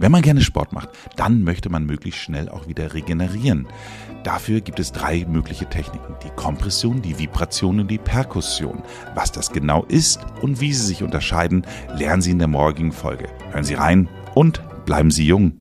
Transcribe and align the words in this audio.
Wenn 0.00 0.12
man 0.12 0.22
gerne 0.22 0.40
Sport 0.40 0.72
macht, 0.72 0.88
dann 1.16 1.42
möchte 1.42 1.68
man 1.68 1.84
möglichst 1.84 2.20
schnell 2.20 2.48
auch 2.48 2.66
wieder 2.66 2.94
regenerieren. 2.94 3.68
Dafür 4.24 4.62
gibt 4.62 4.80
es 4.80 4.92
drei 4.92 5.26
mögliche 5.28 5.68
Techniken. 5.68 6.14
Die 6.24 6.30
Kompression, 6.36 7.02
die 7.02 7.18
Vibration 7.18 7.80
und 7.80 7.90
die 7.90 7.98
Perkussion. 7.98 8.82
Was 9.14 9.30
das 9.30 9.52
genau 9.52 9.84
ist 9.84 10.20
und 10.40 10.58
wie 10.62 10.72
sie 10.72 10.86
sich 10.86 11.02
unterscheiden, 11.02 11.66
lernen 11.98 12.22
Sie 12.22 12.30
in 12.30 12.38
der 12.38 12.48
morgigen 12.48 12.92
Folge. 12.92 13.28
Hören 13.50 13.64
Sie 13.64 13.74
rein 13.74 14.08
und 14.34 14.62
bleiben 14.86 15.10
Sie 15.10 15.26
jung. 15.26 15.52